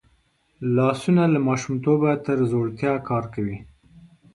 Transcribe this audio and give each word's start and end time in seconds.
لاسونه 0.75 1.23
له 1.33 1.39
ماشومتوبه 1.47 2.11
تر 2.25 2.37
زوړتیا 2.51 2.93
کار 3.09 3.23
کوي 3.33 3.57